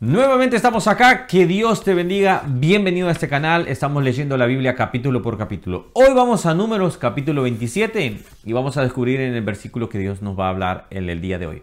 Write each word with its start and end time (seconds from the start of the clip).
Nuevamente 0.00 0.54
estamos 0.54 0.86
acá, 0.86 1.26
que 1.26 1.44
Dios 1.44 1.82
te 1.82 1.92
bendiga, 1.92 2.44
bienvenido 2.46 3.08
a 3.08 3.10
este 3.10 3.28
canal, 3.28 3.66
estamos 3.66 4.04
leyendo 4.04 4.36
la 4.36 4.46
Biblia 4.46 4.76
capítulo 4.76 5.22
por 5.22 5.36
capítulo. 5.36 5.88
Hoy 5.92 6.14
vamos 6.14 6.46
a 6.46 6.54
números 6.54 6.96
capítulo 6.98 7.42
27 7.42 8.20
y 8.44 8.52
vamos 8.52 8.76
a 8.76 8.82
descubrir 8.82 9.20
en 9.20 9.34
el 9.34 9.42
versículo 9.42 9.88
que 9.88 9.98
Dios 9.98 10.22
nos 10.22 10.38
va 10.38 10.46
a 10.46 10.50
hablar 10.50 10.86
en 10.90 11.10
el 11.10 11.20
día 11.20 11.40
de 11.40 11.46
hoy. 11.48 11.62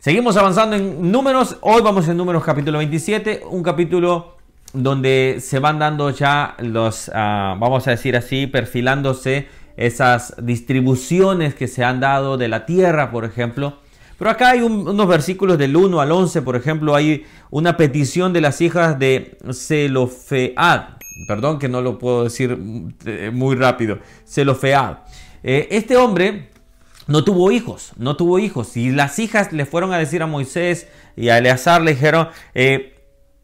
Seguimos 0.00 0.36
avanzando 0.36 0.74
en 0.74 1.12
números, 1.12 1.58
hoy 1.60 1.80
vamos 1.80 2.08
en 2.08 2.16
números 2.16 2.42
capítulo 2.42 2.78
27, 2.78 3.42
un 3.48 3.62
capítulo 3.62 4.36
donde 4.72 5.36
se 5.40 5.60
van 5.60 5.78
dando 5.78 6.10
ya 6.10 6.56
los, 6.58 7.08
ah, 7.14 7.54
vamos 7.60 7.86
a 7.86 7.92
decir 7.92 8.16
así, 8.16 8.48
perfilándose 8.48 9.46
esas 9.76 10.34
distribuciones 10.44 11.54
que 11.54 11.68
se 11.68 11.84
han 11.84 12.00
dado 12.00 12.36
de 12.36 12.48
la 12.48 12.66
tierra, 12.66 13.12
por 13.12 13.24
ejemplo 13.24 13.81
pero 14.22 14.30
acá 14.30 14.50
hay 14.50 14.60
unos 14.60 15.08
versículos 15.08 15.58
del 15.58 15.74
1 15.74 16.00
al 16.00 16.12
11, 16.12 16.42
por 16.42 16.54
ejemplo, 16.54 16.94
hay 16.94 17.26
una 17.50 17.76
petición 17.76 18.32
de 18.32 18.40
las 18.40 18.60
hijas 18.60 18.96
de 18.96 19.36
Zelofead. 19.52 20.90
Perdón 21.26 21.58
que 21.58 21.68
no 21.68 21.82
lo 21.82 21.98
puedo 21.98 22.22
decir 22.22 22.56
eh, 23.04 23.32
muy 23.34 23.56
rápido. 23.56 23.98
Zelofead. 24.24 24.98
Eh, 25.42 25.66
este 25.72 25.96
hombre 25.96 26.50
no 27.08 27.24
tuvo 27.24 27.50
hijos, 27.50 27.94
no 27.96 28.14
tuvo 28.14 28.38
hijos. 28.38 28.76
Y 28.76 28.92
las 28.92 29.18
hijas 29.18 29.52
le 29.52 29.66
fueron 29.66 29.92
a 29.92 29.98
decir 29.98 30.22
a 30.22 30.28
Moisés 30.28 30.86
y 31.16 31.28
a 31.30 31.38
Eleazar, 31.38 31.82
le 31.82 31.94
dijeron, 31.94 32.28
eh, 32.54 32.94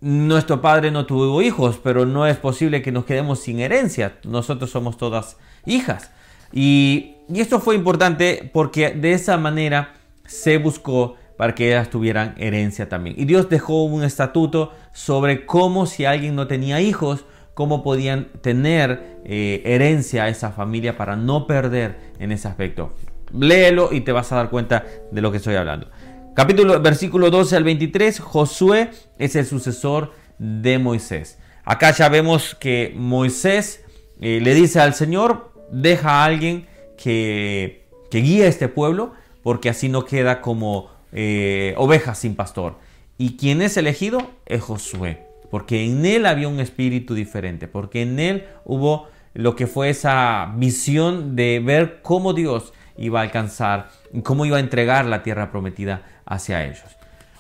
nuestro 0.01 0.61
padre 0.61 0.93
no 0.93 1.07
tuvo 1.07 1.43
hijos, 1.43 1.81
pero 1.83 2.07
no 2.07 2.25
es 2.25 2.37
posible 2.37 2.83
que 2.83 2.93
nos 2.93 3.05
quedemos 3.05 3.41
sin 3.41 3.59
herencia. 3.59 4.21
Nosotros 4.23 4.71
somos 4.71 4.97
todas 4.97 5.39
hijas. 5.67 6.13
Y, 6.53 7.17
y 7.29 7.41
esto 7.41 7.59
fue 7.59 7.75
importante 7.75 8.49
porque 8.53 8.91
de 8.91 9.11
esa 9.15 9.39
manera 9.39 9.98
se 10.29 10.59
buscó 10.59 11.17
para 11.37 11.55
que 11.55 11.69
ellas 11.69 11.91
tuvieran 11.91 12.35
herencia 12.39 12.89
también. 12.89 13.17
Y 13.19 13.25
Dios 13.25 13.49
dejó 13.49 13.85
un 13.85 14.05
estatuto 14.05 14.73
sobre 14.93 15.47
cómo 15.47 15.87
si 15.87 16.05
alguien 16.05 16.35
no 16.35 16.47
tenía 16.47 16.81
hijos, 16.81 17.25
cómo 17.55 17.83
podían 17.83 18.29
tener 18.41 19.19
eh, 19.25 19.63
herencia 19.65 20.25
a 20.25 20.29
esa 20.29 20.53
familia 20.53 20.97
para 20.97 21.17
no 21.17 21.47
perder 21.47 21.97
en 22.19 22.33
ese 22.33 22.49
aspecto. 22.49 22.93
Léelo 23.33 23.93
y 23.93 24.03
te 24.03 24.13
vas 24.13 24.31
a 24.33 24.37
dar 24.37 24.51
cuenta 24.51 24.85
de 25.11 25.21
lo 25.21 25.31
que 25.31 25.39
estoy 25.39 25.55
hablando. 25.55 25.89
Capítulo, 26.35 26.81
versículo 26.81 27.31
12 27.31 27.57
al 27.57 27.65
23, 27.65 28.21
Josué 28.21 28.91
es 29.19 29.35
el 29.35 29.47
sucesor 29.47 30.13
de 30.39 30.79
Moisés. 30.79 31.39
Acá 31.65 31.93
ya 31.93 32.09
vemos 32.09 32.55
que 32.55 32.93
Moisés 32.97 33.85
eh, 34.21 34.41
le 34.43 34.55
dice 34.55 34.81
al 34.81 34.95
Señor, 34.95 35.53
deja 35.71 36.23
a 36.23 36.25
alguien 36.25 36.67
que, 36.97 37.89
que 38.11 38.19
guíe 38.19 38.45
a 38.45 38.49
este 38.49 38.69
pueblo 38.69 39.13
porque 39.49 39.71
así 39.71 39.89
no 39.89 40.05
queda 40.05 40.43
como 40.43 40.91
eh, 41.11 41.73
oveja 41.79 42.15
sin 42.15 42.35
pastor. 42.35 42.75
Y 43.17 43.39
quien 43.39 43.63
es 43.63 43.79
elegido 43.79 44.31
es 44.45 44.61
Josué, 44.61 45.23
porque 45.51 45.87
en 45.87 46.05
él 46.05 46.27
había 46.27 46.49
un 46.49 46.61
espíritu 46.61 47.15
diferente, 47.15 47.67
porque 47.67 48.03
en 48.03 48.19
él 48.19 48.45
hubo 48.67 49.09
lo 49.33 49.57
que 49.57 49.67
fue 49.67 49.89
esa 49.89 50.53
visión 50.57 51.35
de 51.35 51.63
ver 51.65 52.03
cómo 52.03 52.35
Dios 52.35 52.75
iba 52.99 53.21
a 53.21 53.23
alcanzar, 53.23 53.89
cómo 54.23 54.45
iba 54.45 54.59
a 54.59 54.61
entregar 54.61 55.07
la 55.07 55.23
tierra 55.23 55.51
prometida 55.51 56.03
hacia 56.27 56.67
ellos. 56.67 56.85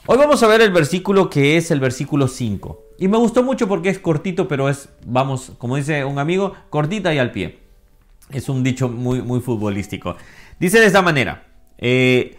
Hoy 0.06 0.16
vamos 0.16 0.42
a 0.42 0.46
ver 0.46 0.62
el 0.62 0.72
versículo 0.72 1.28
que 1.28 1.58
es 1.58 1.70
el 1.70 1.78
versículo 1.78 2.26
5. 2.26 2.84
Y 3.00 3.08
me 3.08 3.18
gustó 3.18 3.42
mucho 3.42 3.68
porque 3.68 3.90
es 3.90 3.98
cortito, 3.98 4.48
pero 4.48 4.70
es, 4.70 4.88
vamos, 5.04 5.52
como 5.58 5.76
dice 5.76 6.06
un 6.06 6.18
amigo, 6.18 6.54
cortita 6.70 7.12
y 7.12 7.18
al 7.18 7.32
pie. 7.32 7.58
Es 8.30 8.48
un 8.48 8.62
dicho 8.62 8.88
muy, 8.88 9.20
muy 9.20 9.40
futbolístico. 9.40 10.16
Dice 10.58 10.80
de 10.80 10.86
esta 10.86 11.02
manera, 11.02 11.47
eh, 11.78 12.36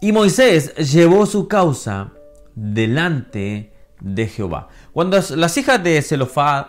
y 0.00 0.12
Moisés 0.12 0.74
llevó 0.76 1.26
su 1.26 1.48
causa 1.48 2.12
delante 2.54 3.72
de 4.00 4.28
Jehová. 4.28 4.68
Cuando 4.92 5.18
las 5.36 5.56
hijas 5.56 5.82
de 5.82 6.00
Zelofead 6.02 6.66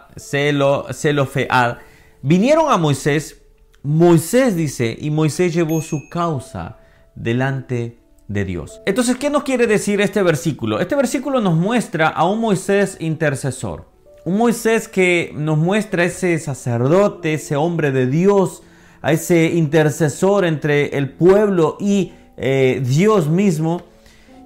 vinieron 2.21 2.71
a 2.71 2.77
Moisés, 2.77 3.41
Moisés 3.83 4.55
dice, 4.55 4.97
y 4.99 5.11
Moisés 5.11 5.53
llevó 5.53 5.81
su 5.81 6.09
causa 6.09 6.77
delante 7.13 7.99
de 8.27 8.45
Dios. 8.45 8.81
Entonces, 8.85 9.17
¿qué 9.17 9.29
nos 9.29 9.43
quiere 9.43 9.67
decir 9.67 10.01
este 10.01 10.23
versículo? 10.23 10.79
Este 10.79 10.95
versículo 10.95 11.41
nos 11.41 11.55
muestra 11.55 12.07
a 12.07 12.27
un 12.27 12.39
Moisés 12.39 12.97
intercesor. 12.99 13.85
Un 14.23 14.37
Moisés 14.37 14.87
que 14.87 15.31
nos 15.35 15.57
muestra 15.57 16.03
ese 16.03 16.39
sacerdote, 16.39 17.35
ese 17.35 17.55
hombre 17.55 17.91
de 17.91 18.07
Dios, 18.07 18.63
a 19.05 19.11
ese 19.11 19.45
intercesor 19.53 20.45
entre 20.45 20.97
el 20.97 21.11
pueblo 21.11 21.77
y 21.79 22.13
eh, 22.37 22.81
Dios 22.83 23.29
mismo, 23.29 23.83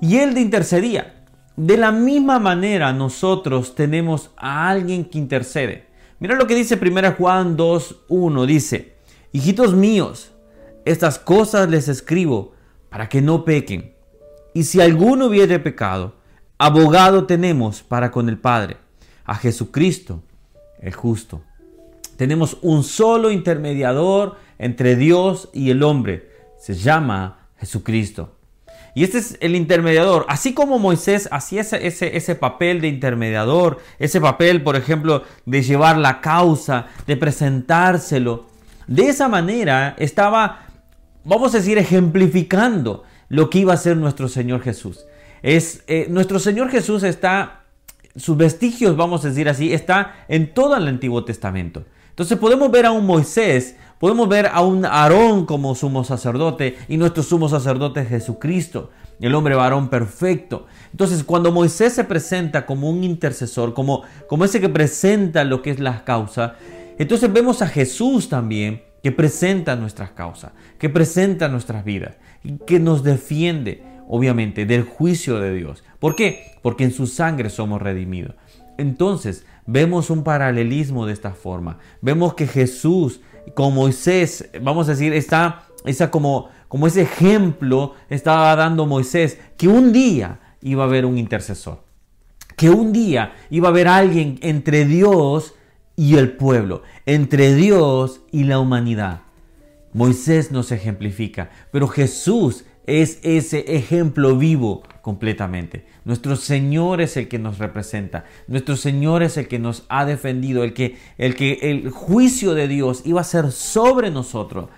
y 0.01 0.17
él 0.17 0.37
intercedía. 0.37 1.23
De 1.55 1.77
la 1.77 1.93
misma 1.93 2.39
manera 2.39 2.91
nosotros 2.91 3.73
tenemos 3.73 4.31
a 4.35 4.67
alguien 4.67 5.05
que 5.05 5.17
intercede. 5.17 5.85
Mira 6.19 6.35
lo 6.35 6.45
que 6.45 6.55
dice 6.55 6.77
1 6.77 7.13
Juan 7.13 7.55
2.1, 7.55 8.45
dice, 8.45 8.97
hijitos 9.31 9.73
míos, 9.73 10.33
estas 10.83 11.19
cosas 11.19 11.69
les 11.69 11.87
escribo 11.87 12.51
para 12.89 13.07
que 13.07 13.21
no 13.21 13.45
pequen. 13.45 13.93
Y 14.53 14.65
si 14.65 14.81
alguno 14.81 15.27
hubiere 15.27 15.59
pecado, 15.59 16.15
abogado 16.57 17.25
tenemos 17.27 17.81
para 17.81 18.11
con 18.11 18.27
el 18.27 18.37
Padre, 18.37 18.75
a 19.23 19.35
Jesucristo, 19.35 20.21
el 20.81 20.93
justo. 20.93 21.43
Tenemos 22.19 22.57
un 22.63 22.83
solo 22.83 23.31
intermediador 23.31 24.35
entre 24.57 24.97
Dios 24.97 25.47
y 25.53 25.69
el 25.69 25.83
hombre. 25.83 26.29
Se 26.57 26.73
llama 26.73 27.47
Jesucristo. 27.57 28.35
Y 28.93 29.05
este 29.05 29.19
es 29.19 29.37
el 29.39 29.55
intermediador. 29.55 30.25
Así 30.27 30.53
como 30.53 30.79
Moisés 30.79 31.29
hacía 31.31 31.61
ese, 31.61 31.87
ese, 31.87 32.17
ese, 32.17 32.35
papel 32.35 32.81
de 32.81 32.89
intermediador, 32.89 33.79
ese 33.99 34.19
papel, 34.19 34.63
por 34.63 34.75
ejemplo, 34.75 35.23
de 35.45 35.63
llevar 35.63 35.97
la 35.97 36.19
causa, 36.19 36.87
de 37.07 37.15
presentárselo. 37.15 38.47
De 38.85 39.07
esa 39.07 39.29
manera 39.29 39.95
estaba, 39.97 40.65
vamos 41.23 41.55
a 41.55 41.59
decir, 41.59 41.77
ejemplificando 41.77 43.05
lo 43.29 43.49
que 43.49 43.59
iba 43.59 43.73
a 43.73 43.77
ser 43.77 43.95
nuestro 43.95 44.27
Señor 44.27 44.61
Jesús. 44.61 45.05
Es, 45.41 45.85
eh, 45.87 46.07
nuestro 46.09 46.39
Señor 46.39 46.69
Jesús 46.69 47.03
está, 47.03 47.61
sus 48.17 48.35
vestigios, 48.35 48.97
vamos 48.97 49.23
a 49.23 49.29
decir 49.29 49.47
así, 49.47 49.71
está 49.71 50.25
en 50.27 50.53
todo 50.53 50.75
el 50.75 50.85
Antiguo 50.85 51.23
Testamento. 51.23 51.85
Entonces 52.19 52.37
podemos 52.37 52.69
ver 52.69 52.85
a 52.85 52.91
un 52.91 53.05
Moisés, 53.05 53.77
podemos 53.97 54.27
ver 54.27 54.47
a 54.47 54.59
un 54.59 54.83
Aarón 54.83 55.45
como 55.45 55.73
sumo 55.73 56.03
sacerdote 56.03 56.75
y 56.89 56.97
nuestro 56.97 57.23
sumo 57.23 57.47
sacerdote 57.47 58.01
es 58.01 58.09
Jesucristo, 58.09 58.89
el 59.21 59.33
hombre 59.33 59.55
varón 59.55 59.87
perfecto. 59.87 60.65
Entonces 60.91 61.23
cuando 61.23 61.53
Moisés 61.53 61.93
se 61.93 62.03
presenta 62.03 62.65
como 62.65 62.89
un 62.89 63.05
intercesor, 63.05 63.73
como, 63.73 64.03
como 64.27 64.43
ese 64.43 64.59
que 64.59 64.67
presenta 64.67 65.45
lo 65.45 65.61
que 65.61 65.69
es 65.69 65.79
la 65.79 66.03
causa, 66.03 66.55
entonces 66.97 67.31
vemos 67.31 67.61
a 67.61 67.67
Jesús 67.67 68.27
también 68.27 68.83
que 69.01 69.13
presenta 69.13 69.77
nuestras 69.77 70.11
causas, 70.11 70.51
que 70.77 70.89
presenta 70.89 71.47
nuestras 71.47 71.85
vidas, 71.85 72.17
que 72.67 72.81
nos 72.81 73.01
defiende, 73.01 73.81
obviamente, 74.09 74.65
del 74.65 74.83
juicio 74.83 75.39
de 75.39 75.53
Dios. 75.53 75.85
¿Por 75.99 76.17
qué? 76.17 76.57
Porque 76.61 76.83
en 76.83 76.91
su 76.91 77.07
sangre 77.07 77.49
somos 77.49 77.81
redimidos. 77.81 78.35
Entonces, 78.79 79.45
vemos 79.65 80.09
un 80.09 80.23
paralelismo 80.23 81.05
de 81.05 81.13
esta 81.13 81.31
forma. 81.31 81.79
Vemos 82.01 82.33
que 82.33 82.47
Jesús, 82.47 83.21
con 83.53 83.75
Moisés, 83.75 84.49
vamos 84.61 84.87
a 84.87 84.91
decir, 84.91 85.13
está, 85.13 85.67
esa 85.85 86.09
como, 86.09 86.49
como 86.67 86.87
ese 86.87 87.01
ejemplo 87.01 87.93
estaba 88.09 88.55
dando 88.55 88.85
Moisés, 88.85 89.37
que 89.57 89.67
un 89.67 89.91
día 89.91 90.39
iba 90.61 90.83
a 90.83 90.87
haber 90.87 91.05
un 91.05 91.17
intercesor. 91.17 91.83
Que 92.55 92.69
un 92.69 92.93
día 92.93 93.33
iba 93.49 93.67
a 93.67 93.71
haber 93.71 93.87
alguien 93.87 94.39
entre 94.41 94.85
Dios 94.85 95.55
y 95.95 96.15
el 96.15 96.31
pueblo, 96.31 96.83
entre 97.05 97.53
Dios 97.53 98.21
y 98.31 98.45
la 98.45 98.59
humanidad. 98.59 99.21
Moisés 99.91 100.51
nos 100.51 100.71
ejemplifica, 100.71 101.49
pero 101.71 101.87
Jesús 101.87 102.63
es 102.85 103.19
ese 103.23 103.75
ejemplo 103.75 104.37
vivo 104.37 104.83
completamente. 105.09 105.87
Nuestro 106.05 106.35
Señor 106.35 107.01
es 107.01 107.17
el 107.17 107.27
que 107.27 107.39
nos 107.39 107.57
representa. 107.57 108.25
Nuestro 108.45 108.75
Señor 108.75 109.23
es 109.23 109.37
el 109.37 109.47
que 109.47 109.57
nos 109.57 109.87
ha 109.89 110.05
defendido, 110.05 110.63
el 110.63 110.75
que 110.75 110.97
el 111.17 111.33
que 111.33 111.57
el 111.63 111.89
juicio 111.89 112.53
de 112.53 112.67
Dios 112.67 113.01
iba 113.05 113.19
a 113.19 113.23
ser 113.23 113.51
sobre 113.51 114.11
nosotros. 114.11 114.69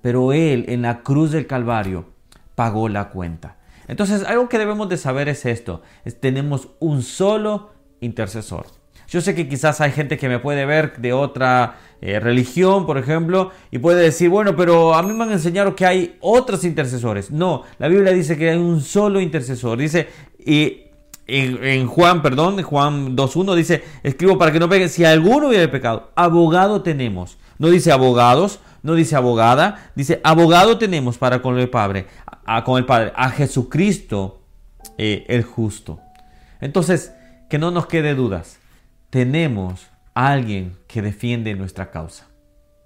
Pero 0.00 0.32
él 0.32 0.64
en 0.68 0.80
la 0.80 1.02
cruz 1.02 1.32
del 1.32 1.46
Calvario 1.46 2.06
pagó 2.54 2.88
la 2.88 3.10
cuenta. 3.10 3.58
Entonces, 3.88 4.24
algo 4.24 4.48
que 4.48 4.56
debemos 4.56 4.88
de 4.88 4.96
saber 4.96 5.28
es 5.28 5.44
esto, 5.44 5.82
es, 6.06 6.18
tenemos 6.18 6.70
un 6.78 7.02
solo 7.02 7.72
intercesor. 8.00 8.77
Yo 9.08 9.22
sé 9.22 9.34
que 9.34 9.48
quizás 9.48 9.80
hay 9.80 9.90
gente 9.90 10.18
que 10.18 10.28
me 10.28 10.38
puede 10.38 10.66
ver 10.66 10.98
de 10.98 11.14
otra 11.14 11.78
eh, 12.02 12.20
religión, 12.20 12.84
por 12.84 12.98
ejemplo, 12.98 13.50
y 13.70 13.78
puede 13.78 14.02
decir, 14.02 14.28
bueno, 14.28 14.54
pero 14.54 14.94
a 14.94 15.02
mí 15.02 15.14
me 15.14 15.24
han 15.24 15.32
enseñado 15.32 15.74
que 15.74 15.86
hay 15.86 16.18
otros 16.20 16.62
intercesores. 16.64 17.30
No, 17.30 17.62
la 17.78 17.88
Biblia 17.88 18.12
dice 18.12 18.36
que 18.36 18.50
hay 18.50 18.58
un 18.58 18.82
solo 18.82 19.20
intercesor. 19.20 19.78
Dice, 19.78 20.08
y 20.38 20.82
en, 21.26 21.86
Juan, 21.86 22.20
perdón, 22.20 22.62
Juan 22.62 23.16
2.1 23.16 23.54
dice, 23.54 23.82
escribo 24.02 24.36
para 24.36 24.52
que 24.52 24.60
no 24.60 24.68
pegue, 24.68 24.90
si 24.90 25.06
alguno 25.06 25.48
hubiera 25.48 25.70
pecado, 25.70 26.10
abogado 26.14 26.82
tenemos. 26.82 27.38
No 27.58 27.68
dice 27.68 27.90
abogados, 27.90 28.60
no 28.82 28.94
dice 28.94 29.16
abogada, 29.16 29.90
dice 29.94 30.20
abogado 30.22 30.76
tenemos 30.76 31.16
para 31.16 31.40
con 31.40 31.58
el 31.58 31.70
Padre, 31.70 32.06
a, 32.44 32.62
con 32.62 32.76
el 32.76 32.84
Padre, 32.84 33.12
a 33.16 33.30
Jesucristo 33.30 34.42
eh, 34.98 35.24
el 35.28 35.44
justo. 35.44 35.98
Entonces, 36.60 37.12
que 37.48 37.58
no 37.58 37.70
nos 37.70 37.86
quede 37.86 38.14
dudas. 38.14 38.58
Tenemos 39.10 39.88
a 40.14 40.32
alguien 40.32 40.76
que 40.86 41.00
defiende 41.02 41.54
nuestra 41.54 41.90
causa. 41.90 42.28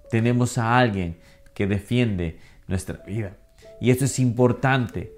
Tenemos 0.09 0.57
a 0.57 0.77
alguien 0.77 1.19
que 1.53 1.67
defiende 1.67 2.39
nuestra 2.67 3.03
vida. 3.05 3.37
Y 3.81 3.91
esto 3.91 4.05
es 4.05 4.19
importante. 4.19 5.13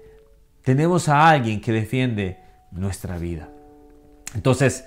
Tenemos 0.62 1.08
a 1.08 1.28
alguien 1.28 1.60
que 1.60 1.72
defiende 1.72 2.40
nuestra 2.72 3.18
vida. 3.18 3.48
Entonces, 4.34 4.86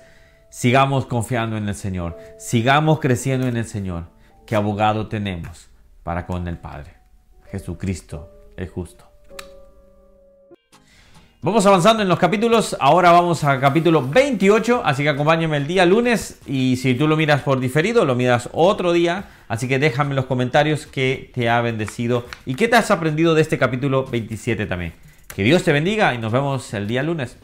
sigamos 0.50 1.06
confiando 1.06 1.56
en 1.56 1.68
el 1.68 1.74
Señor. 1.74 2.18
Sigamos 2.38 3.00
creciendo 3.00 3.46
en 3.46 3.56
el 3.56 3.64
Señor. 3.64 4.08
¿Qué 4.46 4.56
abogado 4.56 5.08
tenemos 5.08 5.68
para 6.02 6.26
con 6.26 6.46
el 6.48 6.58
Padre? 6.58 6.94
Jesucristo 7.50 8.52
el 8.56 8.68
justo. 8.68 9.10
Vamos 11.42 11.64
avanzando 11.64 12.02
en 12.02 12.08
los 12.10 12.18
capítulos. 12.18 12.76
Ahora 12.80 13.12
vamos 13.12 13.44
al 13.44 13.60
capítulo 13.60 14.06
28. 14.06 14.82
Así 14.84 15.04
que 15.04 15.08
acompáñame 15.08 15.56
el 15.56 15.66
día 15.66 15.86
lunes. 15.86 16.38
Y 16.46 16.76
si 16.76 16.94
tú 16.94 17.08
lo 17.08 17.16
miras 17.16 17.40
por 17.40 17.60
diferido, 17.60 18.04
lo 18.04 18.14
miras 18.14 18.50
otro 18.52 18.92
día. 18.92 19.24
Así 19.48 19.66
que 19.66 19.78
déjame 19.78 20.10
en 20.10 20.16
los 20.16 20.26
comentarios 20.26 20.86
qué 20.86 21.30
te 21.32 21.48
ha 21.48 21.62
bendecido 21.62 22.26
y 22.44 22.56
qué 22.56 22.68
te 22.68 22.76
has 22.76 22.90
aprendido 22.90 23.34
de 23.34 23.40
este 23.40 23.56
capítulo 23.56 24.04
27 24.04 24.66
también. 24.66 24.92
Que 25.34 25.42
Dios 25.42 25.64
te 25.64 25.72
bendiga 25.72 26.12
y 26.12 26.18
nos 26.18 26.30
vemos 26.30 26.74
el 26.74 26.86
día 26.86 27.02
lunes. 27.02 27.38